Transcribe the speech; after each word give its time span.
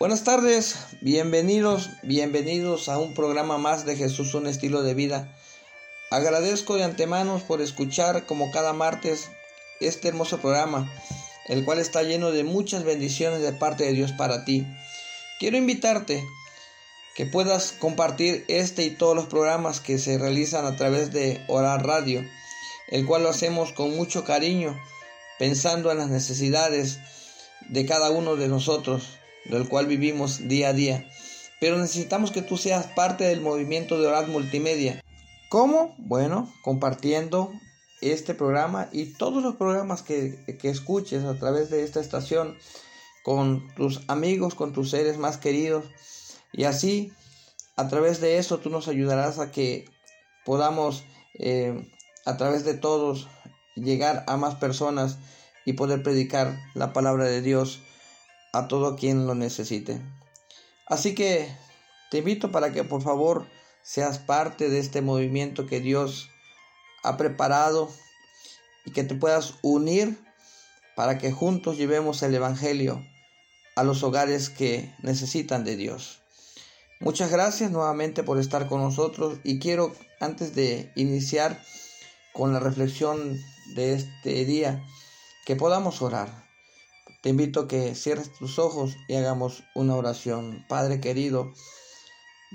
Buenas 0.00 0.24
tardes, 0.24 0.76
bienvenidos, 1.02 1.90
bienvenidos 2.02 2.88
a 2.88 2.96
un 2.96 3.12
programa 3.12 3.58
más 3.58 3.84
de 3.84 3.96
Jesús, 3.96 4.32
un 4.32 4.46
estilo 4.46 4.82
de 4.82 4.94
vida. 4.94 5.36
Agradezco 6.10 6.76
de 6.76 6.84
antemano 6.84 7.38
por 7.46 7.60
escuchar 7.60 8.24
como 8.24 8.50
cada 8.50 8.72
martes 8.72 9.28
este 9.78 10.08
hermoso 10.08 10.38
programa, 10.38 10.90
el 11.48 11.66
cual 11.66 11.80
está 11.80 12.02
lleno 12.02 12.30
de 12.30 12.44
muchas 12.44 12.84
bendiciones 12.84 13.42
de 13.42 13.52
parte 13.52 13.84
de 13.84 13.92
Dios 13.92 14.12
para 14.12 14.46
ti. 14.46 14.66
Quiero 15.38 15.58
invitarte 15.58 16.24
que 17.14 17.26
puedas 17.26 17.72
compartir 17.72 18.46
este 18.48 18.84
y 18.84 18.92
todos 18.92 19.14
los 19.14 19.26
programas 19.26 19.80
que 19.80 19.98
se 19.98 20.16
realizan 20.16 20.64
a 20.64 20.76
través 20.76 21.12
de 21.12 21.44
Orar 21.46 21.86
Radio, 21.86 22.24
el 22.88 23.04
cual 23.04 23.24
lo 23.24 23.28
hacemos 23.28 23.74
con 23.74 23.94
mucho 23.94 24.24
cariño, 24.24 24.80
pensando 25.38 25.92
en 25.92 25.98
las 25.98 26.08
necesidades 26.08 27.00
de 27.68 27.84
cada 27.84 28.08
uno 28.08 28.36
de 28.36 28.48
nosotros 28.48 29.19
del 29.44 29.68
cual 29.68 29.86
vivimos 29.86 30.48
día 30.48 30.68
a 30.68 30.72
día. 30.72 31.08
Pero 31.60 31.78
necesitamos 31.78 32.30
que 32.30 32.42
tú 32.42 32.56
seas 32.56 32.86
parte 32.86 33.24
del 33.24 33.40
movimiento 33.40 34.00
de 34.00 34.06
Orar 34.06 34.28
Multimedia. 34.28 35.02
¿Cómo? 35.48 35.94
Bueno, 35.98 36.52
compartiendo 36.62 37.52
este 38.00 38.34
programa 38.34 38.88
y 38.92 39.06
todos 39.06 39.42
los 39.42 39.56
programas 39.56 40.02
que, 40.02 40.38
que 40.58 40.70
escuches 40.70 41.24
a 41.24 41.38
través 41.38 41.70
de 41.70 41.82
esta 41.82 42.00
estación 42.00 42.56
con 43.22 43.68
tus 43.74 44.02
amigos, 44.08 44.54
con 44.54 44.72
tus 44.72 44.90
seres 44.90 45.18
más 45.18 45.36
queridos. 45.36 45.84
Y 46.52 46.64
así, 46.64 47.12
a 47.76 47.88
través 47.88 48.20
de 48.20 48.38
eso, 48.38 48.58
tú 48.58 48.70
nos 48.70 48.88
ayudarás 48.88 49.38
a 49.38 49.50
que 49.50 49.88
podamos, 50.44 51.04
eh, 51.38 51.90
a 52.24 52.36
través 52.36 52.64
de 52.64 52.74
todos, 52.74 53.28
llegar 53.74 54.24
a 54.26 54.36
más 54.36 54.56
personas 54.56 55.18
y 55.64 55.74
poder 55.74 56.02
predicar 56.02 56.58
la 56.74 56.92
palabra 56.92 57.24
de 57.24 57.42
Dios 57.42 57.82
a 58.52 58.68
todo 58.68 58.96
quien 58.96 59.26
lo 59.26 59.34
necesite. 59.34 60.00
Así 60.86 61.14
que 61.14 61.48
te 62.10 62.18
invito 62.18 62.50
para 62.50 62.72
que 62.72 62.84
por 62.84 63.02
favor 63.02 63.46
seas 63.82 64.18
parte 64.18 64.68
de 64.68 64.78
este 64.78 65.02
movimiento 65.02 65.66
que 65.66 65.80
Dios 65.80 66.30
ha 67.02 67.16
preparado 67.16 67.90
y 68.84 68.92
que 68.92 69.04
te 69.04 69.14
puedas 69.14 69.54
unir 69.62 70.18
para 70.96 71.18
que 71.18 71.32
juntos 71.32 71.76
llevemos 71.76 72.22
el 72.22 72.34
Evangelio 72.34 73.04
a 73.76 73.84
los 73.84 74.02
hogares 74.02 74.50
que 74.50 74.94
necesitan 75.02 75.64
de 75.64 75.76
Dios. 75.76 76.20
Muchas 76.98 77.30
gracias 77.30 77.70
nuevamente 77.70 78.22
por 78.22 78.38
estar 78.38 78.66
con 78.66 78.82
nosotros 78.82 79.38
y 79.42 79.58
quiero 79.58 79.94
antes 80.20 80.54
de 80.54 80.92
iniciar 80.96 81.62
con 82.32 82.52
la 82.52 82.60
reflexión 82.60 83.40
de 83.74 83.94
este 83.94 84.44
día 84.44 84.84
que 85.46 85.56
podamos 85.56 86.02
orar. 86.02 86.49
Te 87.22 87.28
invito 87.28 87.60
a 87.60 87.68
que 87.68 87.94
cierres 87.94 88.32
tus 88.32 88.58
ojos 88.58 88.96
y 89.06 89.14
hagamos 89.14 89.62
una 89.74 89.94
oración. 89.94 90.64
Padre 90.68 91.00
querido, 91.00 91.52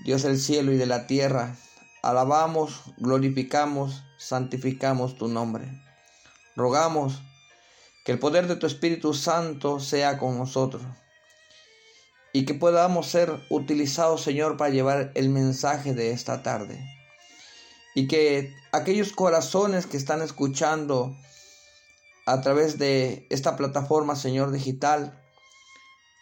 Dios 0.05 0.23
del 0.23 0.39
cielo 0.39 0.73
y 0.73 0.77
de 0.77 0.87
la 0.87 1.05
tierra, 1.05 1.55
alabamos, 2.01 2.81
glorificamos, 2.97 4.03
santificamos 4.17 5.17
tu 5.17 5.27
nombre. 5.27 5.65
Rogamos 6.55 7.21
que 8.03 8.11
el 8.11 8.19
poder 8.19 8.47
de 8.47 8.55
tu 8.55 8.65
Espíritu 8.65 9.13
Santo 9.13 9.79
sea 9.79 10.17
con 10.17 10.37
nosotros 10.37 10.81
y 12.33 12.45
que 12.45 12.53
podamos 12.55 13.07
ser 13.07 13.39
utilizados, 13.49 14.23
Señor, 14.23 14.57
para 14.57 14.69
llevar 14.69 15.11
el 15.13 15.29
mensaje 15.29 15.93
de 15.93 16.11
esta 16.11 16.43
tarde. 16.43 16.83
Y 17.93 18.07
que 18.07 18.53
aquellos 18.71 19.13
corazones 19.13 19.85
que 19.85 19.95
están 19.95 20.21
escuchando 20.21 21.15
a 22.25 22.41
través 22.41 22.79
de 22.79 23.27
esta 23.29 23.55
plataforma, 23.55 24.15
Señor, 24.15 24.51
digital, 24.51 25.21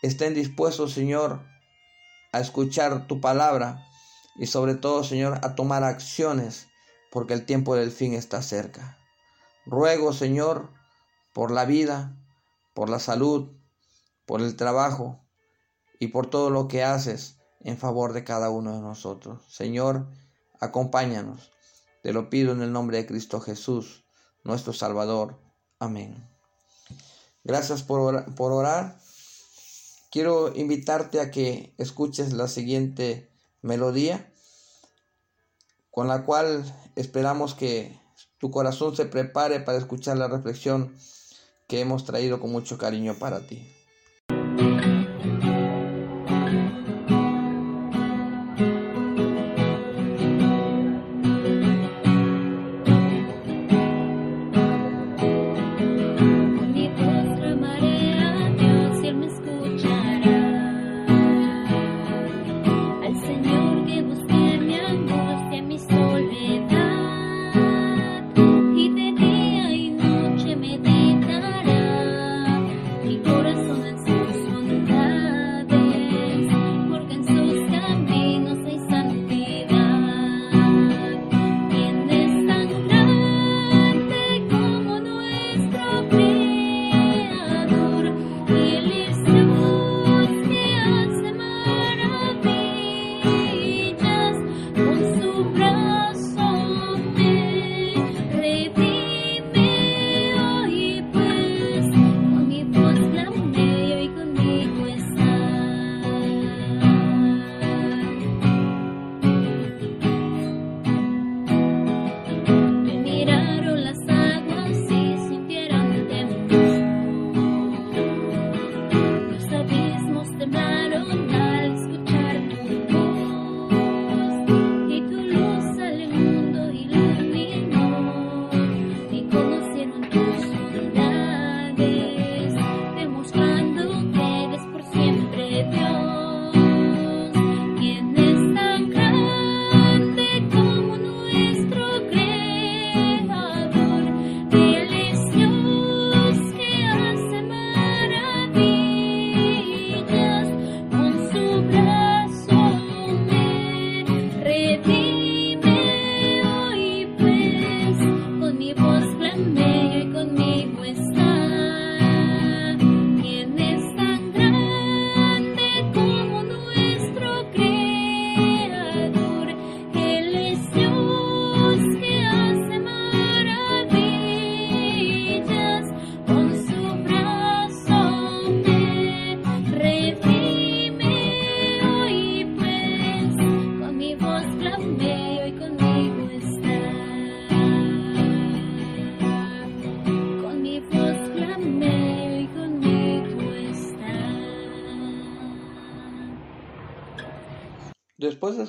estén 0.01 0.33
dispuestos, 0.33 0.91
Señor, 0.93 1.41
a 2.33 2.41
escuchar 2.41 3.07
tu 3.07 3.21
palabra 3.21 3.87
y 4.35 4.47
sobre 4.47 4.75
todo, 4.75 5.03
Señor, 5.03 5.39
a 5.43 5.55
tomar 5.55 5.83
acciones, 5.83 6.67
porque 7.09 7.33
el 7.33 7.45
tiempo 7.45 7.75
del 7.75 7.91
fin 7.91 8.13
está 8.13 8.41
cerca. 8.41 8.97
Ruego, 9.65 10.11
Señor, 10.11 10.71
por 11.31 11.51
la 11.51 11.63
vida, 11.63 12.17
por 12.73 12.89
la 12.89 12.99
salud, 12.99 13.53
por 14.25 14.41
el 14.41 14.57
trabajo 14.57 15.23
y 15.99 16.07
por 16.07 16.27
todo 16.27 16.49
lo 16.49 16.67
que 16.67 16.83
haces 16.83 17.37
en 17.61 17.77
favor 17.77 18.11
de 18.11 18.25
cada 18.25 18.49
uno 18.49 18.73
de 18.73 18.81
nosotros. 18.81 19.41
Señor, 19.47 20.07
acompáñanos. 20.59 21.51
Te 22.01 22.11
lo 22.11 22.29
pido 22.29 22.51
en 22.51 22.61
el 22.61 22.73
nombre 22.73 22.97
de 22.97 23.05
Cristo 23.05 23.39
Jesús, 23.39 24.03
nuestro 24.43 24.73
Salvador 24.73 25.42
Amén. 25.83 26.15
Gracias 27.43 27.83
por 27.83 27.99
orar, 27.99 28.33
por 28.35 28.53
orar. 28.53 28.97
Quiero 30.09 30.55
invitarte 30.55 31.19
a 31.19 31.29
que 31.29 31.73
escuches 31.77 32.31
la 32.31 32.47
siguiente 32.47 33.29
melodía 33.61 34.31
con 35.91 36.07
la 36.07 36.23
cual 36.23 36.63
esperamos 36.95 37.53
que 37.53 37.99
tu 38.37 38.49
corazón 38.49 38.95
se 38.95 39.05
prepare 39.05 39.59
para 39.59 39.77
escuchar 39.77 40.15
la 40.15 40.29
reflexión 40.29 40.95
que 41.67 41.81
hemos 41.81 42.05
traído 42.05 42.39
con 42.39 42.49
mucho 42.49 42.77
cariño 42.77 43.15
para 43.19 43.45
ti. 43.45 43.69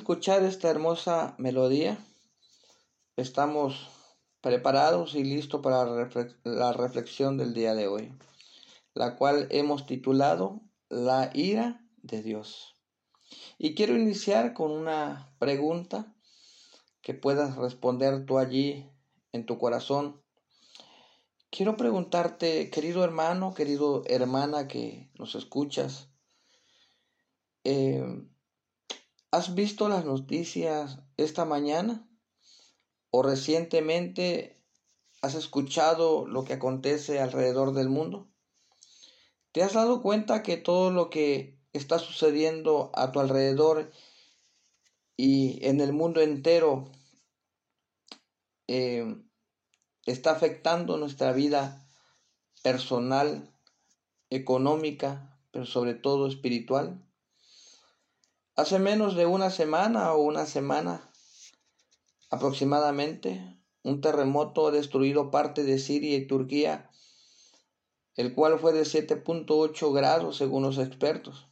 Escuchar 0.05 0.43
esta 0.43 0.69
hermosa 0.69 1.33
melodía, 1.39 1.97
estamos 3.15 3.89
preparados 4.39 5.15
y 5.15 5.23
listos 5.23 5.61
para 5.61 5.83
la 6.43 6.73
reflexión 6.73 7.37
del 7.37 7.55
día 7.55 7.73
de 7.73 7.87
hoy, 7.87 8.13
la 8.93 9.15
cual 9.15 9.47
hemos 9.49 9.87
titulado 9.87 10.61
La 10.89 11.31
ira 11.33 11.83
de 12.03 12.21
Dios. 12.21 12.75
Y 13.57 13.73
quiero 13.73 13.97
iniciar 13.97 14.53
con 14.53 14.69
una 14.69 15.33
pregunta 15.39 16.13
que 17.01 17.15
puedas 17.15 17.55
responder 17.55 18.27
tú 18.27 18.37
allí 18.37 18.87
en 19.31 19.47
tu 19.47 19.57
corazón. 19.57 20.21
Quiero 21.49 21.77
preguntarte, 21.77 22.69
querido 22.69 23.03
hermano, 23.03 23.55
querido 23.55 24.03
hermana 24.05 24.67
que 24.67 25.09
nos 25.17 25.33
escuchas, 25.33 26.11
eh, 27.63 28.05
¿has 29.31 29.55
visto 29.55 29.89
las 29.89 30.05
noticias 30.05 30.99
esta 31.17 31.45
mañana? 31.45 32.07
o 33.17 33.23
recientemente 33.23 34.61
has 35.21 35.35
escuchado 35.35 36.27
lo 36.27 36.43
que 36.43 36.51
acontece 36.51 37.21
alrededor 37.21 37.71
del 37.71 37.87
mundo? 37.87 38.27
¿Te 39.53 39.63
has 39.63 39.71
dado 39.71 40.01
cuenta 40.01 40.43
que 40.43 40.57
todo 40.57 40.91
lo 40.91 41.09
que 41.09 41.57
está 41.71 41.97
sucediendo 41.97 42.91
a 42.93 43.13
tu 43.13 43.21
alrededor 43.21 43.89
y 45.15 45.65
en 45.65 45.79
el 45.79 45.93
mundo 45.93 46.19
entero 46.19 46.91
eh, 48.67 49.15
está 50.05 50.31
afectando 50.31 50.97
nuestra 50.97 51.31
vida 51.31 51.87
personal, 52.63 53.49
económica, 54.29 55.39
pero 55.51 55.65
sobre 55.65 55.93
todo 55.93 56.27
espiritual? 56.27 57.01
Hace 58.57 58.79
menos 58.79 59.17
de 59.17 59.25
una 59.25 59.49
semana 59.49 60.13
o 60.13 60.21
una 60.21 60.45
semana 60.45 61.11
aproximadamente, 62.29 63.59
un 63.83 63.99
terremoto 63.99 64.67
ha 64.67 64.71
destruido 64.71 65.29
parte 65.29 65.65
de 65.65 65.77
Siria 65.77 66.15
y 66.15 66.25
Turquía, 66.25 66.89
el 68.15 68.33
cual 68.33 68.57
fue 68.57 68.71
de 68.71 68.83
7.8 68.83 69.93
grados 69.93 70.37
según 70.37 70.63
los 70.63 70.77
expertos. 70.77 71.49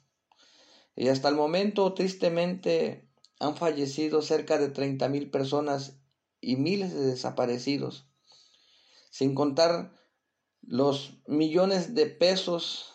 Y 0.96 1.10
hasta 1.10 1.28
el 1.28 1.36
momento, 1.36 1.94
tristemente, 1.94 3.10
han 3.38 3.58
fallecido 3.58 4.22
cerca 4.22 4.58
de 4.58 4.72
30.000 4.72 5.30
personas 5.30 6.00
y 6.40 6.56
miles 6.56 6.94
de 6.94 7.02
desaparecidos, 7.02 8.08
sin 9.10 9.36
contar 9.36 9.94
los 10.62 11.18
millones 11.28 11.96
de 11.96 12.06
pesos, 12.06 12.94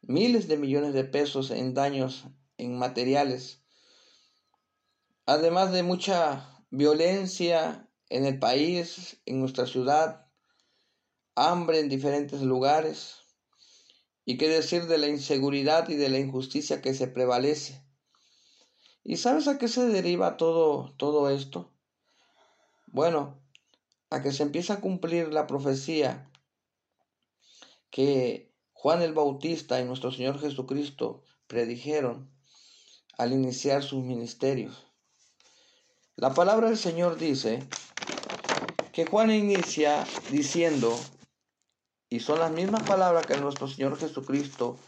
miles 0.00 0.48
de 0.48 0.56
millones 0.56 0.94
de 0.94 1.04
pesos 1.04 1.50
en 1.50 1.74
daños 1.74 2.24
en 2.58 2.78
materiales 2.78 3.62
además 5.28 5.72
de 5.72 5.82
mucha 5.82 6.58
violencia 6.70 7.86
en 8.08 8.24
el 8.24 8.38
país, 8.38 9.20
en 9.26 9.40
nuestra 9.40 9.66
ciudad, 9.66 10.26
hambre 11.34 11.80
en 11.80 11.90
diferentes 11.90 12.40
lugares, 12.40 13.18
y 14.24 14.38
qué 14.38 14.48
decir 14.48 14.86
de 14.86 14.96
la 14.96 15.06
inseguridad 15.06 15.86
y 15.90 15.96
de 15.96 16.08
la 16.08 16.18
injusticia 16.18 16.80
que 16.80 16.94
se 16.94 17.08
prevalece. 17.08 17.84
¿Y 19.04 19.18
sabes 19.18 19.48
a 19.48 19.58
qué 19.58 19.68
se 19.68 19.86
deriva 19.88 20.38
todo, 20.38 20.94
todo 20.96 21.28
esto? 21.28 21.74
Bueno, 22.86 23.38
a 24.08 24.22
que 24.22 24.32
se 24.32 24.44
empieza 24.44 24.74
a 24.74 24.80
cumplir 24.80 25.30
la 25.30 25.46
profecía 25.46 26.30
que 27.90 28.50
Juan 28.72 29.02
el 29.02 29.12
Bautista 29.12 29.78
y 29.78 29.84
nuestro 29.84 30.10
Señor 30.10 30.40
Jesucristo 30.40 31.22
predijeron 31.48 32.37
al 33.18 33.32
iniciar 33.32 33.82
sus 33.82 34.02
ministerios. 34.02 34.86
La 36.16 36.34
palabra 36.34 36.68
del 36.68 36.78
Señor 36.78 37.18
dice 37.18 37.62
que 38.92 39.06
Juan 39.06 39.30
inicia 39.30 40.06
diciendo, 40.30 40.98
y 42.08 42.20
son 42.20 42.38
las 42.38 42.52
mismas 42.52 42.84
palabras 42.84 43.26
que 43.26 43.36
nuestro 43.36 43.68
Señor 43.68 43.98
Jesucristo 43.98 44.78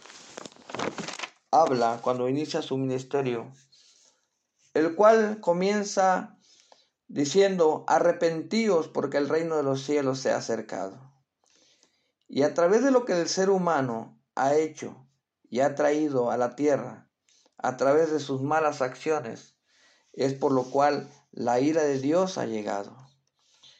habla 1.51 1.99
cuando 2.03 2.29
inicia 2.29 2.63
su 2.63 2.77
ministerio, 2.77 3.53
el 4.75 4.95
cual 4.95 5.41
comienza 5.41 6.39
diciendo, 7.09 7.85
arrepentíos 7.89 8.87
porque 8.87 9.19
el 9.19 9.29
reino 9.29 9.57
de 9.57 9.65
los 9.65 9.83
cielos 9.83 10.21
se 10.21 10.31
ha 10.31 10.37
acercado. 10.37 11.13
Y 12.29 12.43
a 12.43 12.55
través 12.55 12.85
de 12.85 12.93
lo 12.93 13.05
que 13.05 13.21
el 13.21 13.29
ser 13.29 13.51
humano 13.51 14.17
ha 14.37 14.55
hecho 14.55 15.05
y 15.49 15.61
ha 15.61 15.75
traído 15.75 16.31
a 16.31 16.37
la 16.37 16.55
tierra, 16.55 17.10
a 17.63 17.77
través 17.77 18.11
de 18.11 18.21
sus 18.21 18.43
malas 18.43 18.81
acciones, 18.81 19.55
es 20.13 20.35
por 20.35 20.53
lo 20.53 20.65
cual 20.65 21.11
la 21.31 21.61
ira 21.61 21.83
de 21.83 21.99
Dios 21.99 22.39
ha 22.39 22.47
llegado. 22.47 22.97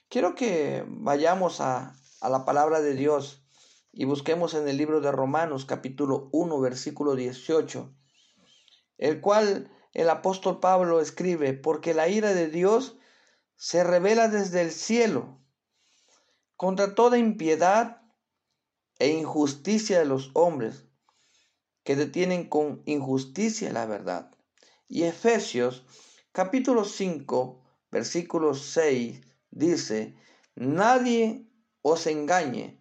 Quiero 0.09 0.35
que 0.35 0.85
vayamos 0.87 1.61
a, 1.61 1.97
la 2.21 2.45
palabra 2.45 2.81
de 2.81 2.95
Dios 2.95 3.43
y 3.93 4.05
busquemos 4.05 4.55
en 4.55 4.69
el 4.69 4.77
libro 4.77 5.01
de 5.01 5.11
Romanos 5.11 5.65
capítulo 5.65 6.29
1 6.33 6.61
versículo 6.61 7.15
18, 7.15 7.93
el 8.99 9.21
cual 9.21 9.71
el 9.95 10.11
apóstol 10.11 10.61
Pablo 10.61 11.01
escribe, 11.01 11.55
porque 11.55 11.95
la 11.95 12.09
ira 12.09 12.35
de 12.35 12.49
Dios 12.49 12.99
se 13.57 13.83
revela 13.83 14.29
desde 14.29 14.61
el 14.61 14.71
cielo 14.71 15.41
contra 16.57 16.95
toda 16.95 17.17
impiedad 17.17 18.03
e 18.99 19.09
injusticia 19.09 19.99
de 19.99 20.05
los 20.05 20.31
hombres 20.35 20.90
que 21.91 21.97
detienen 21.97 22.49
con 22.49 22.85
injusticia 22.87 23.73
la 23.73 23.85
verdad. 23.85 24.31
Y 24.87 25.03
Efesios 25.03 25.85
capítulo 26.31 26.85
5, 26.85 27.65
versículo 27.91 28.55
6 28.55 29.21
dice, 29.51 30.15
nadie 30.55 31.51
os 31.83 32.07
engañe 32.07 32.81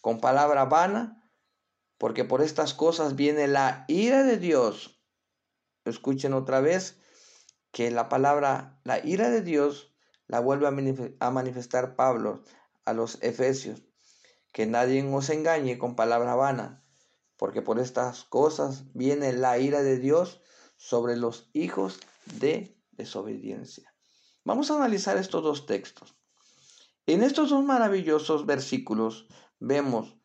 con 0.00 0.18
palabra 0.22 0.64
vana, 0.64 1.30
porque 1.98 2.24
por 2.24 2.40
estas 2.40 2.72
cosas 2.72 3.16
viene 3.16 3.48
la 3.48 3.84
ira 3.86 4.22
de 4.22 4.38
Dios. 4.38 4.98
Escuchen 5.84 6.32
otra 6.32 6.60
vez 6.60 6.98
que 7.70 7.90
la 7.90 8.08
palabra, 8.08 8.80
la 8.82 9.04
ira 9.04 9.28
de 9.28 9.42
Dios, 9.42 9.92
la 10.26 10.40
vuelve 10.40 10.66
a 11.20 11.30
manifestar 11.30 11.96
Pablo 11.96 12.44
a 12.86 12.94
los 12.94 13.22
Efesios. 13.22 13.82
Que 14.54 14.64
nadie 14.64 15.04
os 15.04 15.28
engañe 15.28 15.76
con 15.76 15.96
palabra 15.96 16.34
vana, 16.34 16.82
porque 17.38 17.62
por 17.62 17.78
estas 17.78 18.24
cosas 18.24 18.84
viene 18.92 19.32
la 19.32 19.58
ira 19.58 19.82
de 19.82 19.98
Dios 19.98 20.42
sobre 20.76 21.16
los 21.16 21.48
hijos 21.54 22.00
de 22.26 22.76
desobediencia. 22.92 23.94
Vamos 24.44 24.70
a 24.70 24.76
analizar 24.76 25.16
estos 25.16 25.42
dos 25.42 25.64
textos. 25.64 26.16
En 27.06 27.22
estos 27.22 27.50
dos 27.50 27.64
maravillosos 27.64 28.44
versículos 28.44 29.28
vemos 29.58 30.18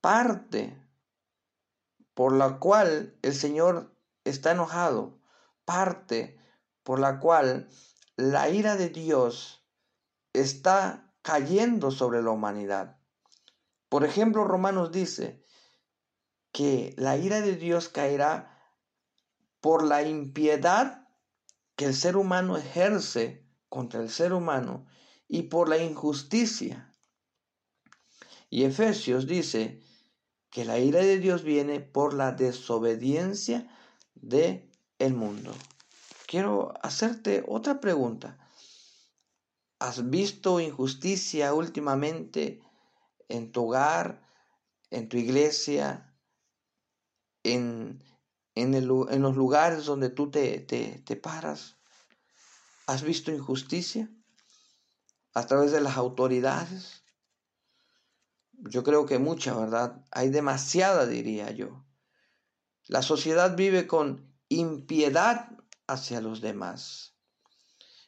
parte 0.00 0.82
por 2.14 2.32
la 2.32 2.58
cual 2.58 3.16
el 3.22 3.34
Señor 3.34 3.94
está 4.24 4.52
enojado, 4.52 5.20
parte 5.64 6.40
por 6.82 6.98
la 6.98 7.20
cual 7.20 7.68
la 8.16 8.48
ira 8.48 8.76
de 8.76 8.88
Dios 8.88 9.64
está 10.32 11.14
cayendo 11.22 11.90
sobre 11.90 12.22
la 12.22 12.30
humanidad. 12.30 12.98
Por 13.88 14.04
ejemplo, 14.04 14.44
Romanos 14.44 14.90
dice 14.90 15.44
que 16.52 16.94
la 16.96 17.16
ira 17.16 17.40
de 17.40 17.56
Dios 17.56 17.88
caerá 17.88 18.58
por 19.60 19.84
la 19.84 20.02
impiedad 20.02 21.08
que 21.76 21.84
el 21.84 21.94
ser 21.94 22.16
humano 22.16 22.56
ejerce 22.56 23.46
contra 23.68 24.00
el 24.00 24.10
ser 24.10 24.32
humano 24.32 24.86
y 25.28 25.42
por 25.44 25.68
la 25.68 25.78
injusticia. 25.78 26.92
Y 28.50 28.64
Efesios 28.64 29.26
dice 29.26 29.82
que 30.50 30.64
la 30.64 30.78
ira 30.78 31.00
de 31.00 31.18
Dios 31.18 31.42
viene 31.42 31.80
por 31.80 32.14
la 32.14 32.32
desobediencia 32.32 33.68
de 34.14 34.70
el 34.98 35.14
mundo. 35.14 35.54
Quiero 36.26 36.74
hacerte 36.82 37.44
otra 37.46 37.80
pregunta. 37.80 38.38
¿Has 39.78 40.10
visto 40.10 40.60
injusticia 40.60 41.54
últimamente 41.54 42.60
en 43.28 43.52
tu 43.52 43.66
hogar, 43.66 44.26
en 44.90 45.08
tu 45.08 45.16
iglesia, 45.16 46.07
en, 47.54 48.02
en, 48.54 48.86
los 48.86 49.36
lugares 49.36 49.84
donde 49.84 50.10
tú 50.10 50.30
te, 50.30 50.60
te 50.60 51.16
paras? 51.16 51.76
¿Has 52.86 53.02
visto 53.02 53.30
injusticia 53.30 54.08
a 55.34 55.46
través 55.46 55.72
de 55.72 55.80
las 55.80 55.96
autoridades? 55.96 57.02
Yo 58.52 58.82
creo 58.82 59.06
que 59.06 59.18
mucha, 59.18 59.54
¿verdad? 59.54 60.04
Hay 60.10 60.30
demasiada, 60.30 61.06
diría 61.06 61.50
yo. 61.50 61.84
La 62.86 63.02
sociedad 63.02 63.56
vive 63.56 63.86
con 63.86 64.34
impiedad 64.48 65.50
hacia 65.86 66.20
los 66.20 66.40
demás. 66.40 67.14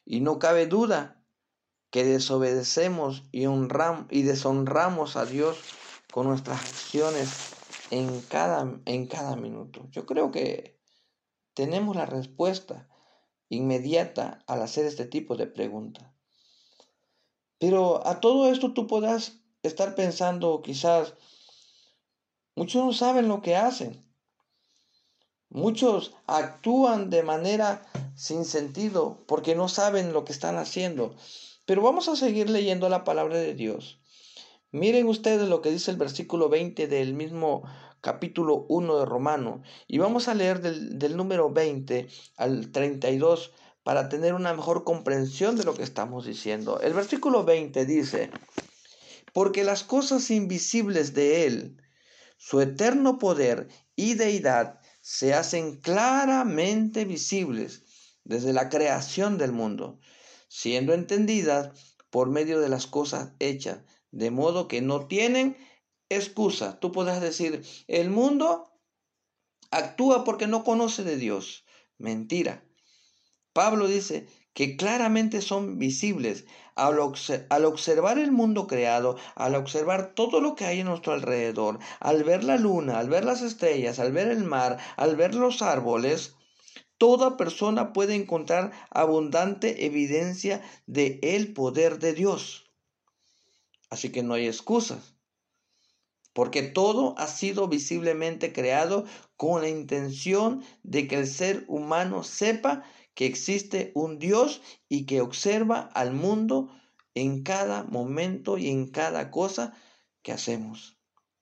Y 0.03 0.21
no 0.21 0.39
cabe 0.39 0.65
duda 0.65 1.23
que 1.91 2.03
desobedecemos 2.03 3.23
y, 3.31 3.45
y 3.45 4.21
deshonramos 4.23 5.15
a 5.15 5.25
Dios 5.25 5.57
con 6.11 6.27
nuestras 6.27 6.61
acciones 6.61 7.60
en 7.91 8.21
cada, 8.21 8.79
en 8.85 9.05
cada 9.05 9.35
minuto. 9.35 9.87
Yo 9.91 10.05
creo 10.05 10.31
que 10.31 10.79
tenemos 11.53 11.95
la 11.95 12.05
respuesta 12.05 12.89
inmediata 13.49 14.43
al 14.47 14.61
hacer 14.61 14.85
este 14.85 15.05
tipo 15.05 15.35
de 15.35 15.45
pregunta. 15.45 16.15
Pero 17.59 18.05
a 18.07 18.19
todo 18.19 18.51
esto 18.51 18.73
tú 18.73 18.87
podrás 18.87 19.41
estar 19.61 19.93
pensando 19.93 20.61
quizás, 20.63 21.13
muchos 22.55 22.83
no 22.83 22.93
saben 22.93 23.27
lo 23.27 23.41
que 23.41 23.55
hacen. 23.55 24.03
Muchos 25.49 26.15
actúan 26.27 27.09
de 27.09 27.23
manera 27.23 27.85
sin 28.15 28.45
sentido 28.45 29.17
porque 29.27 29.53
no 29.53 29.67
saben 29.67 30.13
lo 30.13 30.23
que 30.23 30.31
están 30.31 30.57
haciendo. 30.57 31.13
Pero 31.65 31.81
vamos 31.81 32.07
a 32.07 32.15
seguir 32.15 32.49
leyendo 32.49 32.87
la 32.89 33.03
palabra 33.03 33.37
de 33.37 33.53
Dios. 33.53 34.00
Miren 34.73 35.07
ustedes 35.07 35.49
lo 35.49 35.61
que 35.61 35.69
dice 35.69 35.91
el 35.91 35.97
versículo 35.97 36.47
20 36.47 36.87
del 36.87 37.13
mismo 37.13 37.63
capítulo 37.99 38.65
1 38.69 38.99
de 38.99 39.05
Romano. 39.05 39.63
Y 39.85 39.97
vamos 39.97 40.29
a 40.29 40.33
leer 40.33 40.61
del, 40.61 40.97
del 40.97 41.17
número 41.17 41.51
20 41.51 42.07
al 42.37 42.71
32 42.71 43.51
para 43.83 44.07
tener 44.07 44.33
una 44.33 44.53
mejor 44.53 44.85
comprensión 44.85 45.57
de 45.57 45.65
lo 45.65 45.73
que 45.73 45.83
estamos 45.83 46.25
diciendo. 46.25 46.79
El 46.79 46.93
versículo 46.93 47.43
20 47.43 47.85
dice, 47.85 48.31
porque 49.33 49.65
las 49.65 49.83
cosas 49.83 50.31
invisibles 50.31 51.13
de 51.13 51.45
Él, 51.47 51.81
su 52.37 52.61
eterno 52.61 53.19
poder 53.19 53.67
y 53.97 54.13
deidad, 54.13 54.79
se 55.01 55.33
hacen 55.33 55.81
claramente 55.81 57.03
visibles 57.03 57.83
desde 58.23 58.53
la 58.53 58.69
creación 58.69 59.37
del 59.37 59.51
mundo, 59.51 59.99
siendo 60.47 60.93
entendidas 60.93 61.71
por 62.09 62.29
medio 62.29 62.61
de 62.61 62.69
las 62.69 62.87
cosas 62.87 63.33
hechas, 63.39 63.79
de 64.11 64.31
modo 64.31 64.67
que 64.67 64.81
no 64.81 65.07
tienen 65.07 65.57
excusa. 66.09 66.79
Tú 66.79 66.91
podrás 66.91 67.21
decir, 67.21 67.63
el 67.87 68.09
mundo 68.09 68.71
actúa 69.71 70.23
porque 70.23 70.47
no 70.47 70.63
conoce 70.63 71.03
de 71.03 71.17
Dios. 71.17 71.65
Mentira. 71.97 72.63
Pablo 73.53 73.87
dice 73.87 74.27
que 74.53 74.75
claramente 74.75 75.41
son 75.41 75.77
visibles 75.77 76.45
al, 76.75 76.97
al, 77.49 77.65
observar 77.65 78.17
el 78.17 78.31
mundo 78.31 78.67
creado, 78.67 79.17
al 79.35 79.55
observar 79.55 80.13
todo 80.13 80.41
lo 80.41 80.55
que 80.55 80.65
hay 80.65 80.79
en 80.79 80.87
nuestro 80.87 81.13
alrededor, 81.13 81.79
al 81.99 82.23
ver 82.23 82.43
la 82.43 82.57
luna, 82.57 82.99
al 82.99 83.09
ver 83.09 83.25
las 83.25 83.41
estrellas, 83.41 83.99
al 83.99 84.11
ver 84.11 84.27
el 84.27 84.43
mar, 84.43 84.77
al 84.97 85.15
ver 85.15 85.35
los 85.35 85.61
árboles, 85.61 86.35
toda 86.97 87.37
persona 87.37 87.93
puede 87.93 88.15
encontrar 88.15 88.71
abundante 88.89 89.85
evidencia 89.85 90.61
de 90.85 91.19
el 91.23 91.53
poder 91.53 91.99
de 91.99 92.13
Dios. 92.13 92.70
Así 93.91 94.11
que 94.11 94.23
no 94.23 94.33
hay 94.33 94.47
excusas. 94.47 95.15
Porque 96.33 96.63
todo 96.63 97.13
ha 97.17 97.27
sido 97.27 97.67
visiblemente 97.67 98.53
creado 98.53 99.05
con 99.35 99.61
la 99.61 99.69
intención 99.69 100.63
de 100.81 101.07
que 101.07 101.17
el 101.17 101.27
ser 101.27 101.65
humano 101.67 102.23
sepa 102.23 102.83
que 103.13 103.25
existe 103.25 103.91
un 103.93 104.17
Dios 104.17 104.61
y 104.87 105.05
que 105.05 105.19
observa 105.19 105.81
al 105.93 106.13
mundo 106.13 106.73
en 107.15 107.43
cada 107.43 107.83
momento 107.83 108.57
y 108.57 108.69
en 108.69 108.87
cada 108.87 109.29
cosa 109.29 109.73
que 110.21 110.31
hacemos. 110.31 111.00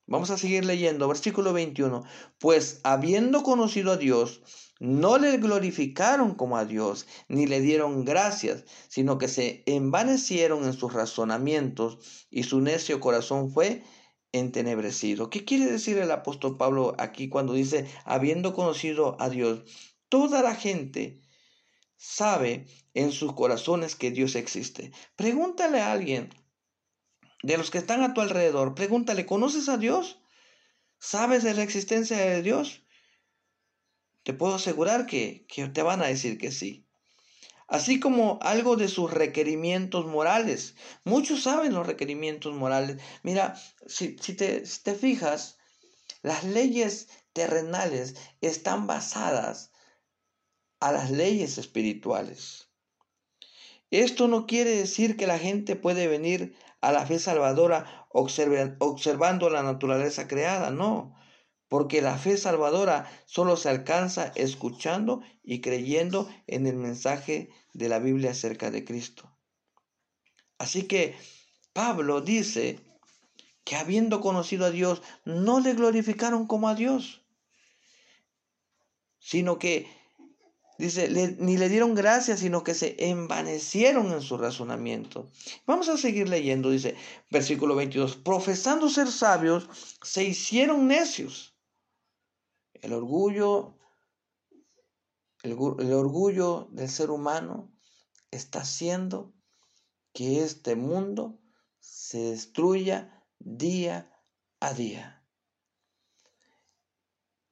Vamos 0.10 0.32
a 0.32 0.40
seguir 0.40 0.66
leyendo, 0.66 1.08
versículo 1.08 1.54
21. 1.54 2.04
Pues 2.40 2.80
habiendo 2.84 3.44
conocido 3.44 3.92
a 3.92 3.98
Dios, 3.98 4.42
no 4.80 5.20
le 5.20 5.38
glorificaron 5.38 6.34
como 6.34 6.58
a 6.58 6.66
Dios, 6.66 7.06
ni 7.28 7.46
le 7.46 7.62
dieron 7.62 8.06
gracias, 8.06 8.64
sino 8.88 9.20
que 9.20 9.28
se 9.28 9.62
envanecieron 9.68 10.64
en 10.64 10.74
sus 10.74 10.94
razonamientos 10.94 12.26
y 12.32 12.42
su 12.42 12.60
necio 12.60 13.00
corazón 13.00 13.52
fue 13.52 13.84
entenebrecido. 14.32 15.30
¿Qué 15.30 15.46
quiere 15.46 15.68
decir 15.68 16.00
el 16.00 16.10
apóstol 16.10 16.58
Pablo 16.58 16.96
aquí 16.98 17.30
cuando 17.30 17.54
dice, 17.54 17.88
habiendo 18.04 18.56
conocido 18.56 19.16
a 19.20 19.30
Dios? 19.30 19.62
Toda 20.10 20.42
la 20.42 20.56
gente 20.56 21.22
sabe 21.98 22.66
en 22.96 23.12
sus 23.12 23.34
corazones 23.34 23.96
que 23.96 24.10
Dios 24.10 24.36
existe. 24.36 24.92
Pregúntale 25.16 25.82
a 25.82 25.92
alguien, 25.92 26.30
de 27.44 27.58
los 27.58 27.72
que 27.72 27.78
están 27.78 28.04
a 28.04 28.14
tu 28.14 28.22
alrededor, 28.22 28.76
pregúntale, 28.76 29.26
¿conoces 29.26 29.70
a 29.70 29.78
Dios? 29.78 30.20
¿Sabes 31.00 31.44
de 31.44 31.54
la 31.54 31.64
existencia 31.64 32.18
de 32.18 32.42
Dios? 32.42 32.84
Te 34.24 34.34
puedo 34.34 34.56
asegurar 34.56 35.06
que, 35.06 35.46
te 35.74 35.82
van 35.82 36.02
a 36.02 36.08
decir 36.08 36.38
que 36.38 36.52
sí. 36.52 36.86
Así 37.68 38.00
como 38.00 38.40
algo 38.42 38.76
de 38.76 38.88
sus 38.88 39.12
requerimientos 39.12 40.06
morales. 40.06 40.76
Muchos 41.04 41.44
saben 41.44 41.74
los 41.74 41.88
requerimientos 41.88 42.56
morales. 42.56 43.02
Mira, 43.24 43.56
si, 43.88 44.16
te, 44.16 44.66
si 44.66 44.84
te 44.84 44.96
fijas, 44.96 45.58
las 46.22 46.44
leyes 46.44 47.08
terrenales 47.32 48.16
están 48.42 48.88
basadas 48.88 49.72
a 50.80 50.92
las 50.92 51.12
leyes 51.12 51.58
espirituales. 51.58 52.70
Esto 53.92 54.28
no 54.28 54.46
quiere 54.46 54.72
decir 54.72 55.18
que 55.18 55.28
la 55.28 55.40
gente 55.40 55.76
puede 55.76 56.08
venir 56.08 56.56
a 56.82 56.92
la 56.92 57.06
fe 57.06 57.20
salvadora 57.20 58.08
observando 58.10 59.50
la 59.50 59.64
naturaleza 59.64 60.28
creada, 60.28 60.72
no, 60.72 61.16
porque 61.68 62.02
la 62.02 62.18
fe 62.18 62.38
salvadora 62.38 63.10
solo 63.26 63.58
se 63.58 63.70
alcanza 63.70 64.32
escuchando 64.36 65.22
y 65.44 65.62
creyendo 65.62 66.30
en 66.48 66.66
el 66.68 66.76
mensaje 66.76 67.50
de 67.74 67.90
la 67.90 68.00
Biblia 68.00 68.32
acerca 68.32 68.72
de 68.72 68.84
Cristo. 68.84 69.32
Así 70.58 70.84
que 70.84 71.16
Pablo 71.74 72.22
dice 72.22 72.80
que 73.64 73.76
habiendo 73.76 74.20
conocido 74.20 74.66
a 74.66 74.72
Dios, 74.72 75.02
no 75.26 75.60
le 75.60 75.74
glorificaron 75.74 76.48
como 76.48 76.68
a 76.68 76.76
Dios, 76.76 77.22
sino 79.20 79.60
que 79.60 79.88
Dice, 80.80 81.10
ni 81.40 81.58
le 81.58 81.68
dieron 81.68 81.94
gracias, 81.94 82.40
sino 82.40 82.64
que 82.64 82.74
se 82.74 82.96
envanecieron 83.10 84.14
en 84.14 84.22
su 84.22 84.38
razonamiento. 84.38 85.30
Vamos 85.68 85.90
a 85.90 85.98
seguir 85.98 86.30
leyendo, 86.30 86.70
dice, 86.70 86.96
versículo 87.30 87.76
22, 87.76 88.16
profesando 88.16 88.88
ser 88.88 89.12
sabios, 89.12 89.68
se 90.02 90.24
hicieron 90.24 90.88
necios. 90.88 91.54
El 92.76 92.94
orgullo, 92.94 93.78
el, 95.44 95.52
el 95.52 95.92
orgullo 95.92 96.70
del 96.72 96.88
ser 96.88 97.12
humano 97.12 97.70
está 98.32 98.62
haciendo 98.62 99.34
que 100.14 100.46
este 100.46 100.78
mundo 100.78 101.42
se 101.82 102.20
destruya 102.20 103.22
día 103.38 104.10
a 104.62 104.74
día. 104.74 105.26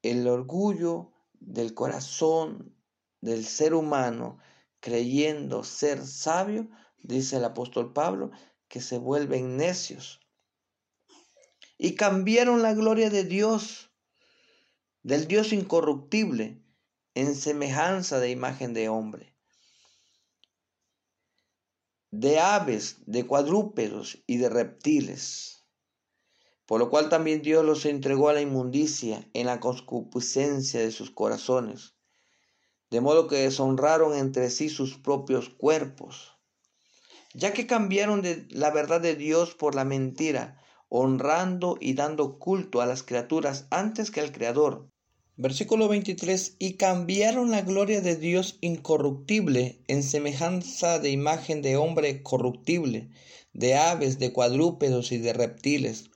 El 0.01 0.29
orgullo 0.29 1.11
del 1.41 1.73
corazón 1.73 2.76
del 3.21 3.45
ser 3.45 3.73
humano 3.73 4.39
creyendo 4.79 5.63
ser 5.63 6.05
sabio, 6.05 6.69
dice 6.97 7.37
el 7.37 7.45
apóstol 7.45 7.93
Pablo, 7.93 8.31
que 8.67 8.81
se 8.81 8.97
vuelven 8.97 9.57
necios. 9.57 10.19
Y 11.77 11.95
cambiaron 11.95 12.61
la 12.61 12.73
gloria 12.73 13.09
de 13.09 13.23
Dios, 13.23 13.91
del 15.03 15.27
Dios 15.27 15.53
incorruptible, 15.53 16.63
en 17.15 17.35
semejanza 17.35 18.19
de 18.19 18.29
imagen 18.29 18.73
de 18.73 18.89
hombre, 18.89 19.35
de 22.11 22.39
aves, 22.39 22.97
de 23.05 23.25
cuadrúpedos 23.25 24.23
y 24.27 24.37
de 24.37 24.49
reptiles. 24.49 25.65
Por 26.65 26.79
lo 26.79 26.89
cual 26.89 27.09
también 27.09 27.41
Dios 27.41 27.65
los 27.65 27.85
entregó 27.85 28.29
a 28.29 28.33
la 28.33 28.41
inmundicia 28.41 29.27
en 29.33 29.47
la 29.47 29.59
concupiscencia 29.59 30.81
de 30.81 30.91
sus 30.91 31.11
corazones 31.11 31.96
de 32.89 33.01
modo 33.01 33.27
que 33.27 33.37
deshonraron 33.37 34.15
entre 34.15 34.49
sí 34.49 34.69
sus 34.69 34.97
propios 34.97 35.49
cuerpos, 35.49 36.37
ya 37.33 37.53
que 37.53 37.67
cambiaron 37.67 38.21
de 38.21 38.47
la 38.49 38.71
verdad 38.71 39.01
de 39.01 39.15
Dios 39.15 39.55
por 39.55 39.75
la 39.75 39.83
mentira, 39.83 40.61
honrando 40.89 41.77
y 41.79 41.93
dando 41.93 42.39
culto 42.39 42.81
a 42.81 42.85
las 42.85 43.03
criaturas 43.03 43.67
antes 43.69 44.11
que 44.11 44.21
al 44.21 44.31
Creador. 44.31 44.89
Versículo 45.35 45.87
23, 45.87 46.55
y 46.57 46.77
cambiaron 46.77 47.51
la 47.51 47.61
gloria 47.61 48.01
de 48.01 48.15
Dios 48.15 48.57
incorruptible 48.61 49.83
en 49.87 50.01
semejanza 50.01 50.97
de 50.97 51.11
imagen 51.11 51.61
de 51.61 51.77
hombre 51.77 52.23
corruptible, 52.23 53.09
de 53.53 53.75
aves, 53.75 54.17
de 54.17 54.33
cuadrúpedos 54.33 55.11
y 55.11 55.19
de 55.19 55.33
reptiles 55.33 56.09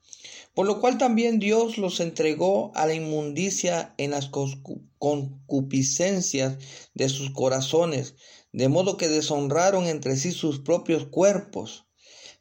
por 0.53 0.65
lo 0.65 0.81
cual 0.81 0.98
también 0.98 1.39
Dios 1.39 1.77
los 1.77 2.00
entregó 2.00 2.72
a 2.75 2.86
la 2.86 2.93
inmundicia 2.93 3.93
en 3.98 4.12
las 4.12 4.29
concupiscencias 4.29 6.58
de 6.93 7.10
sus 7.10 7.31
corazones, 7.31 8.15
de 8.51 8.67
modo 8.67 8.98
que 8.98 9.08
deshonraron 9.08 9.88
entre 9.88 10.17
sí 10.17 10.31
sus 10.31 10.60
propios 10.60 11.05
cuerpos, 11.05 11.86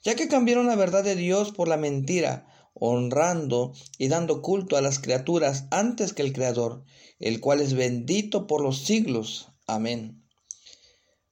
ya 0.02 0.17
que 0.17 0.29
cambiaron 0.29 0.67
la 0.67 0.76
verdad 0.76 1.05
de 1.05 1.14
Dios 1.14 1.52
por 1.52 1.69
la 1.69 1.76
mentira, 1.76 2.47
honrando 2.75 3.73
y 3.99 4.09
dando 4.09 4.43
culto 4.43 4.76
a 4.76 4.81
las 4.81 4.99
criaturas 4.99 5.67
antes 5.71 6.12
que 6.12 6.23
el 6.23 6.33
Creador, 6.33 6.85
el 7.21 7.40
cual 7.40 7.61
es 7.61 7.75
bendito 7.75 8.47
por 8.47 8.62
los 8.62 8.79
siglos. 8.79 9.49
Amén. 9.67 10.25